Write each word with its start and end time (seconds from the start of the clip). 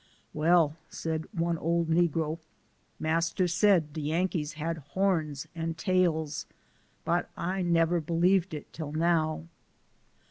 "Well," 0.33 0.77
said 0.89 1.27
one 1.31 1.59
old 1.59 1.87
negro," 1.87 2.39
Mas'r 2.99 3.47
said 3.47 3.93
de 3.93 4.01
Yankees 4.01 4.53
had 4.53 4.79
horns 4.79 5.45
and 5.53 5.77
tails, 5.77 6.47
but 7.05 7.29
I 7.37 7.61
nebber 7.61 8.01
beliebed 8.01 8.51
it 8.55 8.73
till 8.73 8.93
now." 8.93 9.43